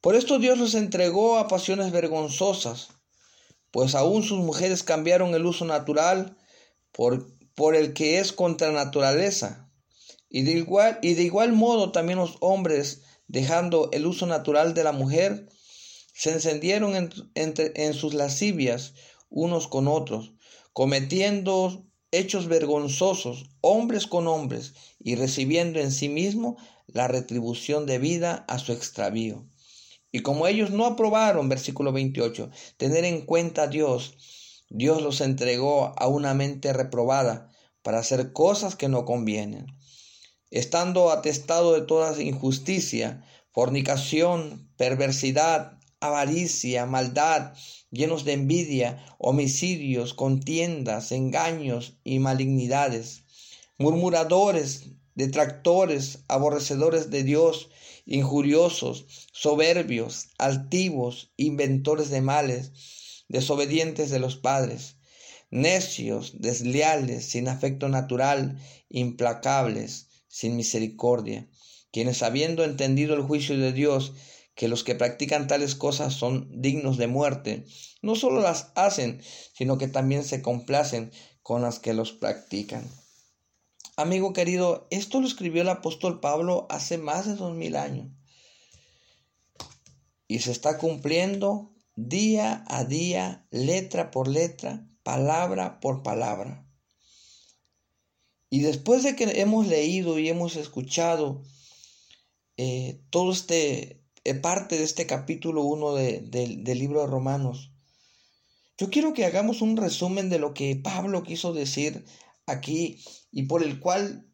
Por 0.00 0.14
esto 0.14 0.38
Dios 0.38 0.58
los 0.58 0.74
entregó 0.74 1.38
a 1.38 1.48
pasiones 1.48 1.90
vergonzosas, 1.90 2.90
pues 3.72 3.96
aún 3.96 4.22
sus 4.22 4.38
mujeres 4.38 4.84
cambiaron 4.84 5.34
el 5.34 5.44
uso 5.44 5.64
natural 5.64 6.37
por, 6.92 7.34
por 7.54 7.74
el 7.74 7.92
que 7.92 8.18
es 8.18 8.32
contra 8.32 8.72
naturaleza, 8.72 9.70
Y 10.30 10.42
de 10.42 10.52
igual, 10.52 10.98
y 11.02 11.14
de 11.14 11.22
igual 11.22 11.52
modo 11.52 11.90
también 11.90 12.18
los 12.18 12.36
hombres, 12.40 13.02
dejando 13.28 13.88
el 13.92 14.06
uso 14.06 14.26
natural 14.26 14.74
de 14.74 14.84
la 14.84 14.92
mujer, 14.92 15.48
se 16.18 16.32
encendieron 16.32 17.10
en, 17.34 17.94
sus 17.94 18.12
lascivias 18.12 18.94
unos 19.30 19.68
con 19.68 19.86
otros, 19.86 20.32
cometiendo 20.72 21.86
hechos 22.10 22.48
vergonzosos, 22.48 23.50
hombres 23.60 24.08
con 24.08 24.26
hombres, 24.26 24.74
y 24.98 25.14
recibiendo 25.14 25.78
en 25.78 25.92
sí 25.92 26.08
mismo 26.08 26.56
la 26.88 27.06
retribución 27.06 27.86
debida 27.86 28.44
a 28.48 28.58
su 28.58 28.72
extravío. 28.72 29.46
Y 30.10 30.20
como 30.20 30.48
ellos 30.48 30.70
no 30.70 30.86
aprobaron, 30.86 31.48
versículo 31.48 31.92
28, 31.92 32.50
tener 32.78 33.04
en 33.04 33.24
cuenta 33.24 33.62
a 33.62 33.66
Dios, 33.68 34.16
Dios 34.70 35.02
los 35.02 35.20
entregó 35.20 35.94
a 35.96 36.08
una 36.08 36.34
mente 36.34 36.72
reprobada 36.72 37.50
para 37.82 37.98
hacer 37.98 38.32
cosas 38.32 38.76
que 38.76 38.88
no 38.88 39.04
convienen, 39.04 39.66
estando 40.50 41.10
atestado 41.10 41.72
de 41.74 41.82
toda 41.82 42.20
injusticia, 42.22 43.24
fornicación, 43.50 44.70
perversidad, 44.76 45.78
avaricia, 46.00 46.86
maldad, 46.86 47.54
llenos 47.90 48.24
de 48.24 48.34
envidia, 48.34 49.04
homicidios, 49.18 50.14
contiendas, 50.14 51.12
engaños 51.12 51.98
y 52.04 52.18
malignidades, 52.18 53.24
murmuradores, 53.78 54.90
detractores, 55.14 56.20
aborrecedores 56.28 57.10
de 57.10 57.24
Dios, 57.24 57.70
injuriosos, 58.06 59.06
soberbios, 59.32 60.28
altivos, 60.38 61.32
inventores 61.36 62.10
de 62.10 62.20
males, 62.20 62.72
desobedientes 63.28 64.10
de 64.10 64.18
los 64.18 64.36
padres, 64.36 64.96
necios, 65.50 66.40
desleales, 66.40 67.26
sin 67.26 67.48
afecto 67.48 67.88
natural, 67.88 68.58
implacables, 68.88 70.08
sin 70.28 70.56
misericordia, 70.56 71.48
quienes 71.92 72.22
habiendo 72.22 72.64
entendido 72.64 73.14
el 73.14 73.22
juicio 73.22 73.56
de 73.58 73.72
Dios, 73.72 74.12
que 74.54 74.68
los 74.68 74.82
que 74.82 74.94
practican 74.94 75.46
tales 75.46 75.74
cosas 75.74 76.14
son 76.14 76.48
dignos 76.60 76.98
de 76.98 77.06
muerte, 77.06 77.64
no 78.02 78.16
solo 78.16 78.40
las 78.40 78.72
hacen, 78.74 79.22
sino 79.54 79.78
que 79.78 79.88
también 79.88 80.24
se 80.24 80.42
complacen 80.42 81.12
con 81.42 81.62
las 81.62 81.78
que 81.78 81.94
los 81.94 82.12
practican. 82.12 82.84
Amigo 83.96 84.32
querido, 84.32 84.86
esto 84.90 85.20
lo 85.20 85.26
escribió 85.26 85.62
el 85.62 85.68
apóstol 85.68 86.20
Pablo 86.20 86.66
hace 86.70 86.98
más 86.98 87.26
de 87.26 87.34
dos 87.34 87.56
mil 87.56 87.76
años. 87.76 88.08
Y 90.28 90.40
se 90.40 90.52
está 90.52 90.78
cumpliendo 90.78 91.72
día 91.98 92.64
a 92.68 92.84
día, 92.84 93.44
letra 93.50 94.12
por 94.12 94.28
letra, 94.28 94.88
palabra 95.02 95.80
por 95.80 96.04
palabra. 96.04 96.64
Y 98.50 98.60
después 98.60 99.02
de 99.02 99.16
que 99.16 99.24
hemos 99.40 99.66
leído 99.66 100.20
y 100.20 100.28
hemos 100.28 100.54
escuchado 100.54 101.42
eh, 102.56 103.02
todo 103.10 103.32
este, 103.32 104.00
eh, 104.22 104.34
parte 104.34 104.78
de 104.78 104.84
este 104.84 105.06
capítulo 105.06 105.64
1 105.64 105.94
del 105.94 106.78
libro 106.78 107.00
de 107.00 107.08
Romanos, 107.08 107.72
yo 108.78 108.90
quiero 108.90 109.12
que 109.12 109.24
hagamos 109.24 109.60
un 109.60 109.76
resumen 109.76 110.30
de 110.30 110.38
lo 110.38 110.54
que 110.54 110.76
Pablo 110.76 111.24
quiso 111.24 111.52
decir 111.52 112.04
aquí 112.46 113.02
y 113.32 113.42
por 113.46 113.64
el 113.64 113.80
cual 113.80 114.30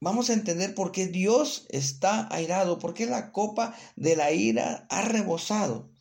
vamos 0.00 0.30
a 0.30 0.34
entender 0.34 0.74
por 0.74 0.90
qué 0.90 1.06
Dios 1.06 1.66
está 1.68 2.26
airado, 2.34 2.80
por 2.80 2.92
qué 2.92 3.06
la 3.06 3.30
copa 3.30 3.76
de 3.94 4.16
la 4.16 4.32
ira 4.32 4.88
ha 4.90 5.02
rebosado 5.02 5.93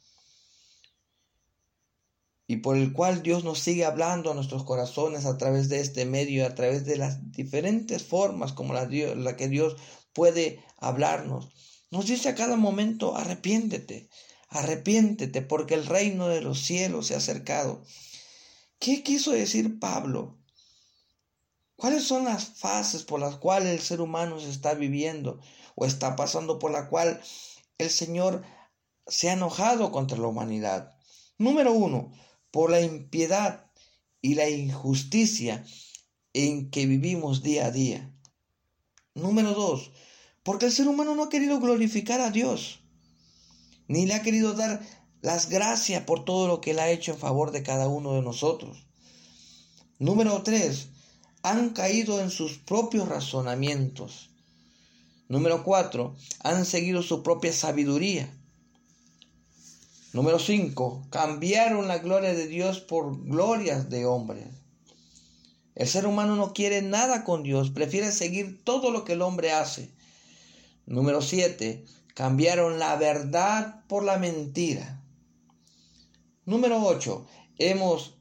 y 2.48 2.58
por 2.58 2.76
el 2.76 2.92
cual 2.94 3.24
Dios 3.24 3.44
nos 3.44 3.60
sigue 3.60 3.86
hablando 3.86 4.32
a 4.32 4.34
nuestros 4.34 4.64
corazones 4.64 5.26
a 5.26 5.38
través 5.38 5.70
de 5.70 5.80
este 5.80 6.06
medio, 6.06 6.46
a 6.46 6.56
través 6.56 6.86
de 6.86 6.98
las 6.98 7.32
diferentes 7.32 8.04
formas 8.04 8.52
como 8.54 8.74
la, 8.74 8.86
la 8.86 9.36
que 9.36 9.48
Dios 9.48 9.78
puede 10.14 10.64
hablarnos. 10.78 11.50
Nos 11.90 12.08
dice 12.08 12.30
a 12.30 12.36
cada 12.36 12.58
momento, 12.58 13.16
arrepiéntete, 13.16 14.10
arrepiéntete, 14.50 15.42
porque 15.42 15.76
el 15.76 15.86
reino 15.86 16.28
de 16.28 16.42
los 16.42 16.60
cielos 16.60 17.08
se 17.08 17.14
ha 17.14 17.18
acercado. 17.18 17.84
¿Qué 18.80 19.04
quiso 19.04 19.32
decir 19.32 19.80
Pablo? 19.80 20.38
¿Cuáles 21.76 22.04
son 22.04 22.26
las 22.26 22.46
fases 22.46 23.04
por 23.04 23.20
las 23.20 23.38
cuales 23.38 23.70
el 23.70 23.80
ser 23.80 24.02
humano 24.02 24.40
se 24.40 24.50
está 24.50 24.74
viviendo 24.74 25.40
o 25.76 25.86
está 25.86 26.16
pasando 26.16 26.60
por 26.60 26.72
la 26.72 26.90
cual 26.90 27.22
el 27.78 27.90
Señor 27.90 28.44
se 29.08 29.30
ha 29.30 29.34
enojado 29.34 29.92
contra 29.92 30.18
la 30.18 30.28
humanidad? 30.28 30.98
Número 31.38 31.74
uno, 31.74 32.12
por 32.54 32.70
la 32.70 32.82
impiedad 32.82 33.66
y 34.22 34.36
la 34.36 34.48
injusticia 34.48 35.66
en 36.34 36.70
que 36.70 36.86
vivimos 36.86 37.42
día 37.42 37.66
a 37.66 37.72
día. 37.72 38.14
Número 39.16 39.56
dos, 39.56 39.92
porque 40.44 40.68
el 40.68 40.72
ser 40.72 40.88
humano 40.88 41.16
no 41.16 41.24
ha 41.24 41.30
querido 41.30 41.60
glorificar 41.60 42.22
a 42.22 42.30
Dios, 42.30 42.82
ni 43.88 44.06
le 44.06 44.14
ha 44.14 44.22
querido 44.22 44.54
dar 44.54 44.86
las 45.22 45.50
gracias 45.50 46.04
por 46.04 46.26
todo 46.26 46.48
lo 46.48 46.62
que 46.62 46.72
él 46.72 46.80
ha 46.80 46.92
hecho 46.92 47.14
en 47.14 47.18
favor 47.18 47.50
de 47.50 47.64
cada 47.64 47.88
uno 47.88 48.14
de 48.14 48.22
nosotros. 48.22 48.86
Número 49.98 50.44
tres, 50.44 50.90
han 51.42 51.72
caído 51.72 52.22
en 52.22 52.30
sus 52.30 52.60
propios 52.60 53.10
razonamientos. 53.10 54.30
Número 55.28 55.64
cuatro, 55.64 56.16
han 56.44 56.68
seguido 56.68 57.02
su 57.02 57.24
propia 57.24 57.52
sabiduría. 57.52 58.32
Número 60.14 60.38
5. 60.38 61.08
Cambiaron 61.10 61.88
la 61.88 61.98
gloria 61.98 62.34
de 62.34 62.48
Dios 62.48 62.80
por 62.80 63.20
glorias 63.26 63.90
de 63.90 64.06
hombres. 64.06 64.46
El 65.74 65.88
ser 65.88 66.06
humano 66.06 66.36
no 66.36 66.54
quiere 66.54 66.84
nada 66.84 67.24
con 67.24 67.42
Dios, 67.42 67.72
prefiere 67.72 68.12
seguir 68.12 68.64
todo 68.64 68.92
lo 68.92 69.06
que 69.06 69.14
el 69.14 69.24
hombre 69.24 69.52
hace. 69.52 69.90
Número 70.86 71.22
7. 71.24 71.84
Cambiaron 72.14 72.78
la 72.78 72.96
verdad 72.96 73.84
por 73.88 74.04
la 74.04 74.20
mentira. 74.20 75.02
Número 76.46 76.80
8. 76.86 77.26
Hemos 77.58 78.14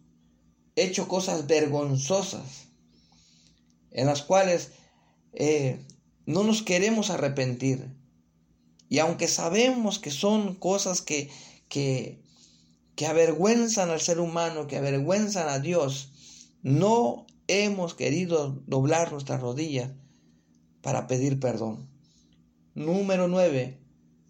hecho 0.76 1.08
cosas 1.08 1.46
vergonzosas 1.46 2.68
en 3.90 4.06
las 4.06 4.22
cuales 4.22 4.70
eh, 5.34 5.78
no 6.24 6.42
nos 6.42 6.62
queremos 6.62 7.10
arrepentir. 7.10 7.86
Y 8.88 8.98
aunque 8.98 9.28
sabemos 9.28 9.98
que 9.98 10.10
son 10.10 10.54
cosas 10.54 11.02
que 11.02 11.30
que, 11.72 12.22
que 12.96 13.06
avergüenzan 13.06 13.88
al 13.88 14.02
ser 14.02 14.20
humano, 14.20 14.66
que 14.66 14.76
avergüenzan 14.76 15.48
a 15.48 15.58
Dios, 15.58 16.12
no 16.62 17.26
hemos 17.48 17.94
querido 17.94 18.62
doblar 18.66 19.10
nuestras 19.10 19.40
rodillas 19.40 19.90
para 20.82 21.06
pedir 21.06 21.40
perdón. 21.40 21.88
Número 22.74 23.26
nueve, 23.26 23.80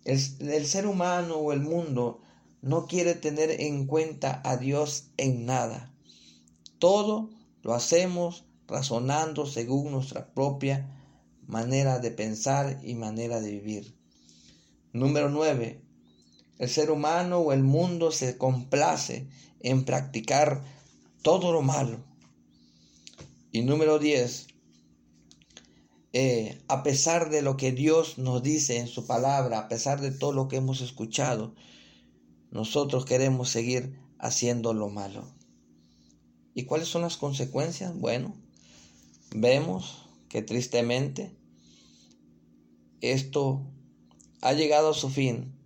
el, 0.05 0.21
el, 0.39 0.67
ser 0.67 0.87
humano 0.87 1.35
o 1.35 1.53
el 1.53 1.59
mundo 1.59 2.21
no 2.61 2.87
quiere 2.87 3.17
tener 3.17 3.61
en 3.61 3.89
cuenta 3.89 4.41
a 4.45 4.57
Dios 4.57 5.09
en 5.17 5.45
nada. 5.45 5.93
Todo 6.79 7.29
lo 7.63 7.75
hacemos 7.75 8.45
razonando 8.69 9.47
según 9.47 9.91
nuestra 9.91 10.33
propia 10.33 10.97
manera 11.49 11.99
de 11.99 12.13
pensar 12.13 12.79
y 12.85 12.95
manera 12.95 13.41
de 13.41 13.51
vivir. 13.51 13.97
Número 14.93 15.29
nueve, 15.29 15.82
el 16.63 16.69
ser 16.69 16.93
humano 16.93 17.39
o 17.39 17.53
el 17.53 17.65
mundo 17.65 18.13
se 18.13 18.39
complace 18.39 19.27
en 19.59 19.85
practicar 19.85 20.63
todo 21.21 21.51
lo 21.51 21.61
malo. 21.61 22.05
Y 23.51 23.63
número 23.63 23.99
10, 23.99 24.47
eh, 26.13 26.63
a 26.69 26.85
pesar 26.85 27.31
de 27.31 27.43
lo 27.43 27.57
que 27.57 27.73
Dios 27.73 28.17
nos 28.19 28.45
dice 28.45 28.79
en 28.79 28.87
su 28.87 29.09
palabra, 29.09 29.59
a 29.59 29.69
pesar 29.69 30.01
de 30.01 30.13
todo 30.13 30.33
lo 30.33 30.47
que 30.47 30.59
hemos 30.59 30.83
escuchado, 30.83 31.57
nosotros 32.53 33.07
queremos 33.07 33.51
seguir 33.51 33.99
haciendo 34.21 34.73
lo 34.73 34.89
malo. 34.89 35.35
¿Y 36.55 36.67
cuáles 36.67 36.87
son 36.87 37.03
las 37.03 37.17
consecuencias? 37.17 37.93
Bueno, 37.99 38.37
vemos 39.35 40.09
que 40.29 40.43
tristemente 40.43 41.37
esto 43.01 43.67
ha 44.41 44.53
llegado 44.53 44.91
a 44.91 44.95
su 44.95 45.11
fin 45.11 45.61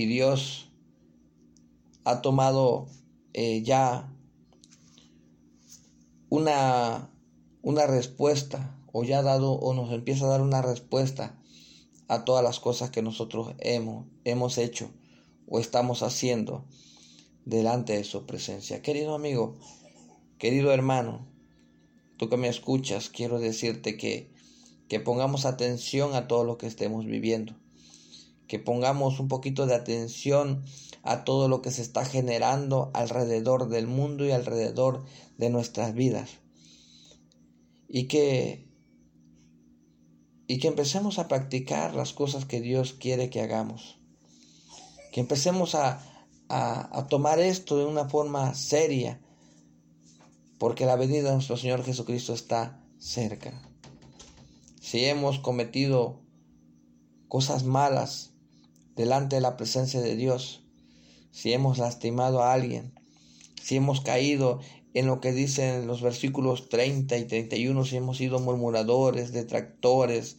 y 0.00 0.06
Dios 0.06 0.70
ha 2.04 2.22
tomado 2.22 2.86
eh, 3.34 3.62
ya 3.62 4.10
una, 6.30 7.10
una 7.60 7.86
respuesta 7.86 8.74
o 8.92 9.04
ya 9.04 9.18
ha 9.18 9.22
dado 9.22 9.52
o 9.52 9.74
nos 9.74 9.92
empieza 9.92 10.24
a 10.24 10.28
dar 10.28 10.40
una 10.40 10.62
respuesta 10.62 11.38
a 12.08 12.24
todas 12.24 12.42
las 12.42 12.60
cosas 12.60 12.88
que 12.88 13.02
nosotros 13.02 13.54
hemos, 13.58 14.06
hemos 14.24 14.56
hecho 14.56 14.90
o 15.46 15.60
estamos 15.60 16.02
haciendo 16.02 16.64
delante 17.44 17.92
de 17.92 18.04
su 18.04 18.24
presencia. 18.24 18.80
Querido 18.80 19.14
amigo, 19.14 19.58
querido 20.38 20.72
hermano, 20.72 21.26
tú 22.16 22.30
que 22.30 22.38
me 22.38 22.48
escuchas, 22.48 23.10
quiero 23.10 23.38
decirte 23.38 23.98
que, 23.98 24.32
que 24.88 24.98
pongamos 24.98 25.44
atención 25.44 26.14
a 26.14 26.26
todo 26.26 26.44
lo 26.44 26.56
que 26.56 26.68
estemos 26.68 27.04
viviendo 27.04 27.59
que 28.50 28.58
pongamos 28.58 29.20
un 29.20 29.28
poquito 29.28 29.66
de 29.66 29.76
atención 29.76 30.64
a 31.04 31.22
todo 31.22 31.46
lo 31.46 31.62
que 31.62 31.70
se 31.70 31.82
está 31.82 32.04
generando 32.04 32.90
alrededor 32.94 33.68
del 33.68 33.86
mundo 33.86 34.26
y 34.26 34.32
alrededor 34.32 35.04
de 35.38 35.50
nuestras 35.50 35.94
vidas. 35.94 36.30
Y 37.86 38.08
que 38.08 38.68
y 40.48 40.58
que 40.58 40.66
empecemos 40.66 41.20
a 41.20 41.28
practicar 41.28 41.94
las 41.94 42.12
cosas 42.12 42.44
que 42.44 42.60
Dios 42.60 42.92
quiere 42.92 43.30
que 43.30 43.40
hagamos. 43.40 44.00
Que 45.12 45.20
empecemos 45.20 45.76
a, 45.76 46.02
a, 46.48 47.06
tomar 47.08 47.38
esto 47.38 47.78
de 47.78 47.84
una 47.84 48.08
forma 48.08 48.52
seria, 48.54 49.20
porque 50.58 50.86
la 50.86 50.96
venida 50.96 51.28
de 51.28 51.34
nuestro 51.34 51.56
Señor 51.56 51.84
Jesucristo 51.84 52.34
está 52.34 52.84
cerca. 52.98 53.62
Si 54.80 55.04
hemos 55.04 55.38
cometido 55.38 56.20
cosas 57.28 57.62
malas 57.62 58.29
delante 58.96 59.36
de 59.36 59.42
la 59.42 59.56
presencia 59.56 60.00
de 60.00 60.16
Dios, 60.16 60.62
si 61.30 61.52
hemos 61.52 61.78
lastimado 61.78 62.42
a 62.42 62.52
alguien, 62.52 62.92
si 63.62 63.76
hemos 63.76 64.00
caído 64.00 64.60
en 64.94 65.06
lo 65.06 65.20
que 65.20 65.32
dicen 65.32 65.86
los 65.86 66.02
versículos 66.02 66.68
30 66.68 67.16
y 67.16 67.24
31, 67.24 67.84
si 67.84 67.96
hemos 67.96 68.16
sido 68.16 68.40
murmuradores, 68.40 69.32
detractores, 69.32 70.36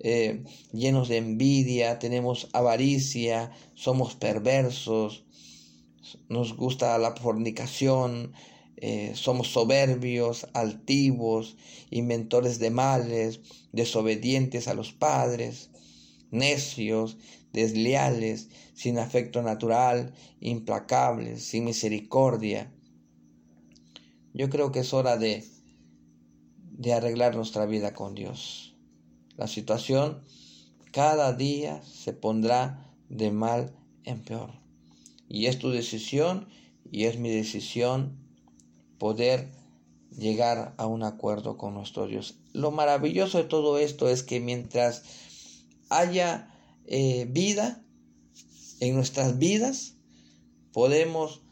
eh, 0.00 0.42
llenos 0.72 1.08
de 1.08 1.18
envidia, 1.18 2.00
tenemos 2.00 2.48
avaricia, 2.52 3.52
somos 3.74 4.16
perversos, 4.16 5.24
nos 6.28 6.56
gusta 6.56 6.98
la 6.98 7.14
fornicación, 7.14 8.32
eh, 8.76 9.12
somos 9.14 9.52
soberbios, 9.52 10.48
altivos, 10.54 11.56
inventores 11.90 12.58
de 12.58 12.70
males, 12.70 13.40
desobedientes 13.70 14.66
a 14.66 14.74
los 14.74 14.92
padres, 14.92 15.70
necios, 16.32 17.16
desleales, 17.52 18.48
sin 18.74 18.98
afecto 18.98 19.42
natural, 19.42 20.12
implacables, 20.40 21.44
sin 21.44 21.64
misericordia. 21.64 22.72
Yo 24.34 24.48
creo 24.48 24.72
que 24.72 24.80
es 24.80 24.92
hora 24.94 25.16
de, 25.16 25.44
de 26.70 26.92
arreglar 26.92 27.36
nuestra 27.36 27.66
vida 27.66 27.92
con 27.94 28.14
Dios. 28.14 28.74
La 29.36 29.46
situación 29.46 30.22
cada 30.92 31.32
día 31.32 31.82
se 31.84 32.12
pondrá 32.12 32.92
de 33.08 33.30
mal 33.30 33.74
en 34.04 34.22
peor. 34.22 34.50
Y 35.28 35.46
es 35.46 35.58
tu 35.58 35.70
decisión 35.70 36.48
y 36.90 37.04
es 37.04 37.18
mi 37.18 37.30
decisión 37.30 38.18
poder 38.98 39.50
llegar 40.10 40.74
a 40.76 40.86
un 40.86 41.02
acuerdo 41.02 41.56
con 41.56 41.74
nuestro 41.74 42.06
Dios. 42.06 42.36
Lo 42.52 42.70
maravilloso 42.70 43.38
de 43.38 43.44
todo 43.44 43.78
esto 43.78 44.08
es 44.08 44.22
que 44.22 44.40
mientras 44.40 45.02
haya 45.88 46.51
eh, 46.86 47.26
vida 47.30 47.84
en 48.80 48.94
nuestras 48.94 49.38
vidas, 49.38 49.94
podemos 50.72 51.42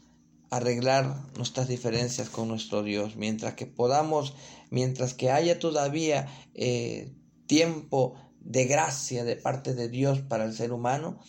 arreglar 0.49 1.15
nuestras 1.37 1.67
diferencias 1.67 2.29
con 2.29 2.49
nuestro 2.49 2.83
Dios, 2.83 3.15
mientras 3.15 3.53
que 3.53 3.65
podamos, 3.65 4.33
mientras 4.69 5.13
que 5.13 5.31
haya 5.31 5.59
todavía 5.59 6.27
eh, 6.53 7.13
tiempo 7.47 8.15
de 8.41 8.65
gracia 8.65 9.23
de 9.23 9.37
parte 9.37 9.73
de 9.73 9.87
Dios 9.87 10.21
para 10.21 10.43
el 10.43 10.53
ser 10.53 10.73
humano, 10.73 11.19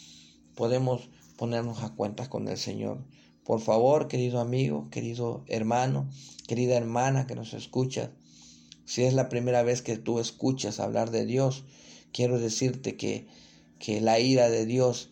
podemos 0.56 1.08
ponernos 1.36 1.82
a 1.82 1.94
cuentas 1.94 2.28
con 2.28 2.48
el 2.48 2.58
Señor. 2.58 3.04
Por 3.44 3.60
favor, 3.60 4.08
querido 4.08 4.40
amigo, 4.40 4.88
querido 4.90 5.44
hermano, 5.46 6.10
querida 6.48 6.76
hermana 6.76 7.26
que 7.26 7.34
nos 7.34 7.54
escucha, 7.54 8.12
si 8.84 9.04
es 9.04 9.14
la 9.14 9.28
primera 9.28 9.62
vez 9.62 9.82
que 9.82 9.96
tú 9.96 10.18
escuchas 10.18 10.80
hablar 10.80 11.10
de 11.10 11.24
Dios, 11.24 11.64
quiero 12.12 12.38
decirte 12.38 12.96
que, 12.96 13.26
que 13.82 14.00
la 14.00 14.20
ira 14.20 14.48
de 14.48 14.64
Dios 14.64 15.10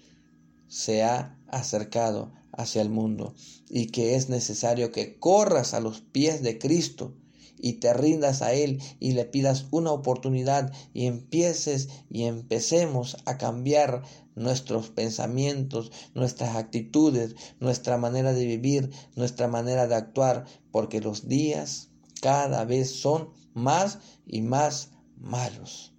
se 0.69 1.03
ha 1.03 1.37
acercado 1.49 2.33
hacia 2.53 2.81
el 2.81 2.89
mundo 2.89 3.35
y 3.69 3.87
que 3.87 4.15
es 4.15 4.29
necesario 4.29 4.93
que 4.93 5.19
corras 5.19 5.75
a 5.75 5.81
los 5.81 6.03
pies 6.03 6.41
de 6.43 6.57
Cristo 6.61 7.17
y 7.59 7.75
te 7.75 7.93
rindas 7.93 8.43
a 8.43 8.53
Él 8.53 8.81
y 9.01 9.11
le 9.11 9.25
pidas 9.25 9.67
una 9.73 9.91
oportunidad 9.91 10.73
y 10.95 11.07
empieces 11.07 11.89
y 12.11 12.23
empecemos 12.23 13.17
a 13.25 13.39
cambiar 13.39 14.05
nuestros 14.37 14.91
pensamientos, 14.91 15.91
nuestras 16.15 16.55
actitudes, 16.55 17.35
nuestra 17.59 17.99
manera 17.99 18.33
de 18.33 18.47
vivir, 18.47 18.91
nuestra 19.17 19.49
manera 19.49 19.89
de 19.89 19.97
actuar, 19.97 20.47
porque 20.71 21.01
los 21.01 21.27
días 21.27 21.89
cada 22.23 22.65
vez 22.65 22.89
son 23.01 23.31
más 23.53 23.99
y 24.29 24.43
más 24.43 24.91
malos. 25.17 25.93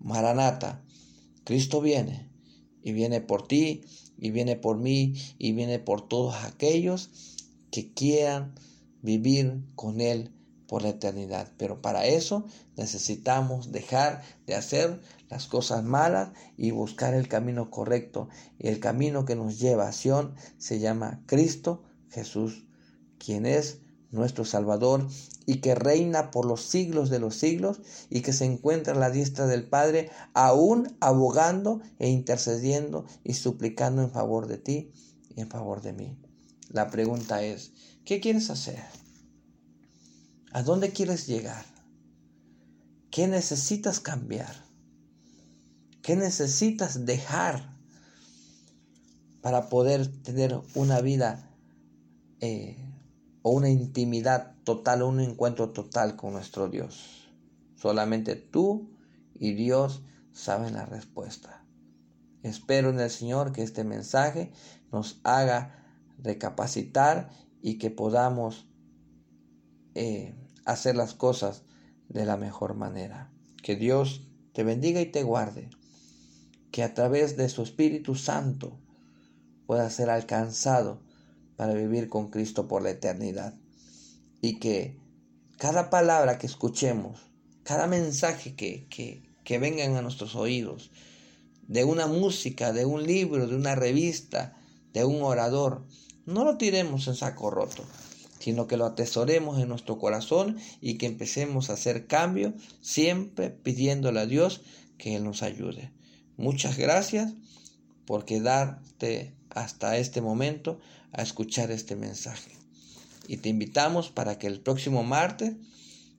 Maranata, 0.00 0.82
Cristo 1.46 1.80
viene 1.80 2.28
y 2.82 2.90
viene 2.92 3.20
por 3.20 3.46
ti 3.46 3.82
y 4.18 4.32
viene 4.32 4.56
por 4.56 4.78
mí 4.78 5.14
y 5.38 5.52
viene 5.52 5.78
por 5.78 6.08
todos 6.08 6.34
aquellos 6.44 7.08
que 7.70 7.94
quieran 7.94 8.56
vivir 9.00 9.62
con 9.76 10.00
Él 10.00 10.32
por 10.66 10.82
la 10.82 10.88
eternidad. 10.88 11.52
Pero 11.56 11.80
para 11.80 12.04
eso 12.04 12.46
necesitamos 12.76 13.70
dejar 13.70 14.22
de 14.44 14.56
hacer 14.56 15.00
las 15.28 15.46
cosas 15.46 15.84
malas 15.84 16.30
y 16.56 16.72
buscar 16.72 17.14
el 17.14 17.28
camino 17.28 17.70
correcto. 17.70 18.28
Y 18.58 18.66
el 18.66 18.80
camino 18.80 19.24
que 19.24 19.36
nos 19.36 19.60
lleva 19.60 19.86
a 19.86 19.92
Sion 19.92 20.34
se 20.58 20.80
llama 20.80 21.22
Cristo 21.26 21.84
Jesús, 22.10 22.64
quien 23.18 23.46
es 23.46 23.78
nuestro 24.16 24.44
Salvador 24.44 25.06
y 25.46 25.60
que 25.60 25.76
reina 25.76 26.32
por 26.32 26.44
los 26.44 26.62
siglos 26.62 27.08
de 27.08 27.20
los 27.20 27.36
siglos 27.36 27.80
y 28.10 28.22
que 28.22 28.32
se 28.32 28.44
encuentra 28.44 28.94
a 28.94 28.98
la 28.98 29.10
diestra 29.10 29.46
del 29.46 29.68
Padre, 29.68 30.10
aún 30.34 30.96
abogando 30.98 31.80
e 32.00 32.08
intercediendo 32.08 33.06
y 33.22 33.34
suplicando 33.34 34.02
en 34.02 34.10
favor 34.10 34.48
de 34.48 34.58
ti 34.58 34.90
y 35.36 35.40
en 35.40 35.48
favor 35.48 35.82
de 35.82 35.92
mí. 35.92 36.18
La 36.68 36.90
pregunta 36.90 37.44
es, 37.44 37.72
¿qué 38.04 38.20
quieres 38.20 38.50
hacer? 38.50 38.82
¿A 40.50 40.62
dónde 40.62 40.90
quieres 40.90 41.28
llegar? 41.28 41.64
¿Qué 43.10 43.28
necesitas 43.28 44.00
cambiar? 44.00 44.66
¿Qué 46.02 46.16
necesitas 46.16 47.06
dejar 47.06 47.76
para 49.42 49.68
poder 49.68 50.08
tener 50.22 50.60
una 50.74 51.00
vida 51.00 51.50
eh, 52.40 52.85
o 53.46 53.50
una 53.50 53.70
intimidad 53.70 54.56
total 54.64 55.02
o 55.02 55.08
un 55.08 55.20
encuentro 55.20 55.70
total 55.70 56.16
con 56.16 56.32
nuestro 56.32 56.68
Dios? 56.68 57.30
Solamente 57.76 58.34
tú 58.34 58.90
y 59.34 59.52
Dios 59.52 60.02
saben 60.32 60.74
la 60.74 60.84
respuesta. 60.84 61.64
Espero 62.42 62.90
en 62.90 62.98
el 62.98 63.08
Señor 63.08 63.52
que 63.52 63.62
este 63.62 63.84
mensaje 63.84 64.50
nos 64.90 65.20
haga 65.22 65.86
recapacitar 66.18 67.30
y 67.62 67.78
que 67.78 67.88
podamos 67.88 68.66
eh, 69.94 70.34
hacer 70.64 70.96
las 70.96 71.14
cosas 71.14 71.62
de 72.08 72.26
la 72.26 72.36
mejor 72.36 72.74
manera. 72.74 73.30
Que 73.62 73.76
Dios 73.76 74.26
te 74.54 74.64
bendiga 74.64 75.00
y 75.00 75.06
te 75.06 75.22
guarde. 75.22 75.70
Que 76.72 76.82
a 76.82 76.94
través 76.94 77.36
de 77.36 77.48
su 77.48 77.62
Espíritu 77.62 78.16
Santo 78.16 78.76
puedas 79.68 79.92
ser 79.92 80.10
alcanzado 80.10 81.05
para 81.56 81.74
vivir 81.74 82.08
con 82.08 82.30
Cristo 82.30 82.68
por 82.68 82.82
la 82.82 82.90
eternidad. 82.90 83.54
Y 84.40 84.58
que 84.58 84.98
cada 85.58 85.90
palabra 85.90 86.38
que 86.38 86.46
escuchemos, 86.46 87.20
cada 87.62 87.86
mensaje 87.86 88.54
que, 88.54 88.86
que, 88.88 89.22
que 89.44 89.58
vengan 89.58 89.96
a 89.96 90.02
nuestros 90.02 90.36
oídos, 90.36 90.90
de 91.66 91.84
una 91.84 92.06
música, 92.06 92.72
de 92.72 92.84
un 92.84 93.04
libro, 93.04 93.48
de 93.48 93.56
una 93.56 93.74
revista, 93.74 94.56
de 94.92 95.04
un 95.04 95.22
orador, 95.22 95.84
no 96.24 96.44
lo 96.44 96.56
tiremos 96.58 97.08
en 97.08 97.14
saco 97.14 97.50
roto, 97.50 97.84
sino 98.38 98.66
que 98.66 98.76
lo 98.76 98.84
atesoremos 98.84 99.60
en 99.60 99.68
nuestro 99.68 99.98
corazón 99.98 100.58
y 100.80 100.98
que 100.98 101.06
empecemos 101.06 101.70
a 101.70 101.74
hacer 101.74 102.06
cambio, 102.06 102.54
siempre 102.80 103.50
pidiéndole 103.50 104.20
a 104.20 104.26
Dios 104.26 104.60
que 104.98 105.16
Él 105.16 105.24
nos 105.24 105.42
ayude. 105.42 105.92
Muchas 106.36 106.76
gracias 106.76 107.32
por 108.04 108.24
quedarte 108.24 109.34
hasta 109.50 109.96
este 109.96 110.20
momento 110.20 110.78
a 111.16 111.22
escuchar 111.22 111.70
este 111.70 111.96
mensaje. 111.96 112.52
Y 113.26 113.38
te 113.38 113.48
invitamos 113.48 114.10
para 114.10 114.38
que 114.38 114.46
el 114.46 114.60
próximo 114.60 115.02
martes 115.02 115.54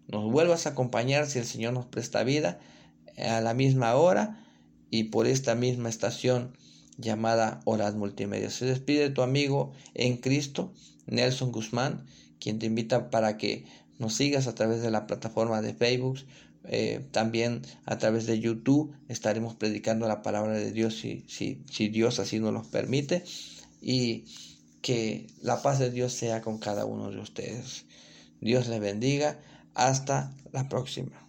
nos 0.07 0.29
vuelvas 0.31 0.65
a 0.65 0.71
acompañar 0.71 1.27
si 1.27 1.39
el 1.39 1.45
Señor 1.45 1.73
nos 1.73 1.85
presta 1.85 2.23
vida 2.23 2.59
a 3.17 3.39
la 3.41 3.53
misma 3.53 3.95
hora 3.95 4.43
y 4.89 5.05
por 5.05 5.27
esta 5.27 5.55
misma 5.55 5.89
estación 5.89 6.57
llamada 6.97 7.61
Horas 7.65 7.95
Multimedia. 7.95 8.49
Se 8.49 8.65
despide 8.65 9.09
tu 9.09 9.21
amigo 9.21 9.71
en 9.93 10.17
Cristo, 10.17 10.73
Nelson 11.05 11.51
Guzmán, 11.51 12.05
quien 12.39 12.59
te 12.59 12.65
invita 12.65 13.09
para 13.09 13.37
que 13.37 13.65
nos 13.99 14.15
sigas 14.15 14.47
a 14.47 14.55
través 14.55 14.81
de 14.81 14.91
la 14.91 15.07
plataforma 15.07 15.61
de 15.61 15.73
Facebook, 15.73 16.19
eh, 16.63 17.05
también 17.11 17.61
a 17.85 17.97
través 17.97 18.25
de 18.25 18.39
YouTube 18.39 18.93
estaremos 19.07 19.55
predicando 19.55 20.07
la 20.07 20.21
palabra 20.21 20.53
de 20.53 20.71
Dios 20.71 20.95
si, 20.95 21.23
si, 21.27 21.61
si 21.71 21.87
Dios 21.87 22.19
así 22.19 22.39
nos 22.39 22.53
lo 22.53 22.63
permite 22.63 23.23
y 23.81 24.25
que 24.87 25.27
la 25.41 25.61
paz 25.61 25.79
de 25.79 25.91
Dios 25.91 26.13
sea 26.13 26.41
con 26.41 26.59
cada 26.59 26.85
uno 26.85 27.11
de 27.11 27.19
ustedes. 27.19 27.83
Dios 28.39 28.69
les 28.69 28.79
bendiga. 28.79 29.37
Hasta 29.73 30.31
la 30.53 30.69
próxima. 30.69 31.26